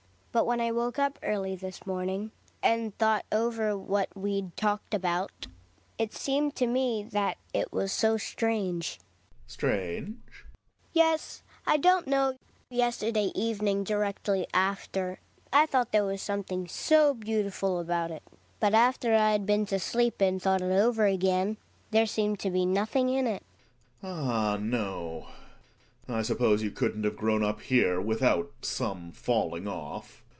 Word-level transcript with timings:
But 0.33 0.45
when 0.45 0.61
I 0.61 0.71
woke 0.71 0.97
up 0.97 1.19
early 1.23 1.57
this 1.57 1.85
morning 1.85 2.31
and 2.63 2.97
thought 2.97 3.25
over 3.33 3.77
what 3.77 4.07
we'd 4.15 4.55
talked 4.55 4.93
about, 4.93 5.45
it 5.97 6.13
seemed 6.13 6.55
to 6.55 6.67
me 6.67 7.03
that 7.11 7.37
it 7.53 7.73
was 7.73 7.91
so 7.91 8.15
strange. 8.15 8.97
Gregers. 8.97 9.03
Strange? 9.47 10.15
Hedvig. 10.15 10.93
Yes, 10.93 11.43
I 11.67 11.75
don't 11.75 12.07
know 12.07 12.37
Yesterday 12.69 13.33
evening, 13.35 13.83
directly 13.83 14.47
after, 14.53 15.19
I 15.51 15.65
thought 15.65 15.91
there 15.91 16.05
was 16.05 16.21
something 16.21 16.65
so 16.69 17.13
beautiful 17.13 17.79
about 17.81 18.09
it; 18.09 18.23
but 18.61 18.73
after 18.73 19.13
I'd 19.13 19.45
been 19.45 19.65
to 19.65 19.79
sleep 19.79 20.21
and 20.21 20.41
thought 20.41 20.61
it 20.61 20.71
over 20.71 21.07
again, 21.07 21.57
there 21.89 22.05
seemed 22.07 22.39
to 22.39 22.49
be 22.49 22.65
nothing 22.65 23.09
in 23.09 23.27
it. 23.27 23.43
Gregers. 23.99 24.15
Ah 24.25 24.57
no! 24.61 25.27
I 26.07 26.21
suppose 26.21 26.63
you 26.63 26.71
couldn't 26.71 27.03
have 27.03 27.15
grown 27.17 27.43
up 27.43 27.61
here 27.61 27.99
without 28.01 28.51
some 28.61 29.11
falling 29.11 29.67
off. 29.67 30.23